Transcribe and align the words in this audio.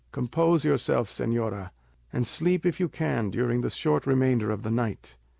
Compose 0.11 0.65
yourself, 0.65 1.07
señora, 1.07 1.69
and 2.11 2.25
sleep 2.25 2.65
if 2.65 2.79
you 2.79 2.89
can 2.89 3.29
during 3.29 3.61
the 3.61 3.69
short 3.69 4.07
remainder 4.07 4.49
of 4.49 4.63
the 4.63 4.71
night. 4.71 5.15